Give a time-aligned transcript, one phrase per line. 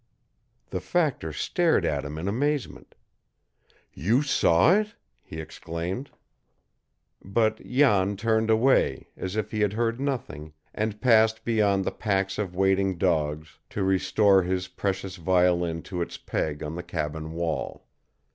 [0.71, 2.95] The factor stared at him in amazement.
[3.93, 6.09] "You saw it?" he exclaimed.
[7.23, 12.39] But Jan turned away, as if he had heard nothing, and passed beyond the packs
[12.39, 17.85] of waiting dogs to restore his precious violin to its peg on the cabin wall.